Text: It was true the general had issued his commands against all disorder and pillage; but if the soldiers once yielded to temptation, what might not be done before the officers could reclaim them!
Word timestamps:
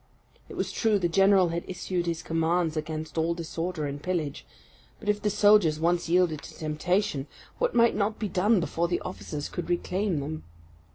It 0.49 0.55
was 0.57 0.71
true 0.71 0.97
the 0.97 1.07
general 1.07 1.49
had 1.49 1.63
issued 1.67 2.07
his 2.07 2.23
commands 2.23 2.75
against 2.75 3.19
all 3.19 3.35
disorder 3.35 3.85
and 3.85 4.01
pillage; 4.01 4.47
but 4.99 5.07
if 5.09 5.21
the 5.21 5.29
soldiers 5.29 5.79
once 5.79 6.09
yielded 6.09 6.41
to 6.41 6.55
temptation, 6.57 7.27
what 7.59 7.75
might 7.75 7.95
not 7.95 8.17
be 8.17 8.27
done 8.27 8.59
before 8.59 8.87
the 8.87 8.99
officers 9.01 9.47
could 9.47 9.69
reclaim 9.69 10.19
them! 10.19 10.43